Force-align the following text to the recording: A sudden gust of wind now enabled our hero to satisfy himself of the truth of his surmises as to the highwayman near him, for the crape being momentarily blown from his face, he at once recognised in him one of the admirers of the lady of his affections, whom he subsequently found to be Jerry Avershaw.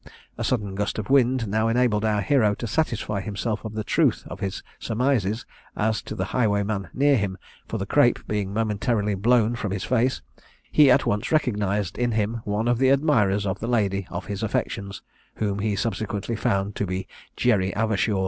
A 0.35 0.43
sudden 0.43 0.73
gust 0.73 0.97
of 0.97 1.11
wind 1.11 1.47
now 1.47 1.67
enabled 1.67 2.03
our 2.03 2.21
hero 2.21 2.55
to 2.55 2.65
satisfy 2.65 3.21
himself 3.21 3.63
of 3.63 3.75
the 3.75 3.83
truth 3.83 4.23
of 4.25 4.39
his 4.39 4.63
surmises 4.79 5.45
as 5.77 6.01
to 6.01 6.15
the 6.15 6.25
highwayman 6.33 6.89
near 6.91 7.15
him, 7.17 7.37
for 7.67 7.77
the 7.77 7.85
crape 7.85 8.25
being 8.27 8.51
momentarily 8.51 9.13
blown 9.13 9.55
from 9.55 9.71
his 9.71 9.83
face, 9.83 10.23
he 10.71 10.89
at 10.89 11.05
once 11.05 11.31
recognised 11.31 11.99
in 11.99 12.13
him 12.13 12.41
one 12.45 12.67
of 12.67 12.79
the 12.79 12.89
admirers 12.89 13.45
of 13.45 13.59
the 13.59 13.67
lady 13.67 14.07
of 14.09 14.25
his 14.25 14.41
affections, 14.41 15.03
whom 15.35 15.59
he 15.59 15.75
subsequently 15.75 16.35
found 16.35 16.75
to 16.77 16.87
be 16.87 17.07
Jerry 17.37 17.71
Avershaw. 17.73 18.19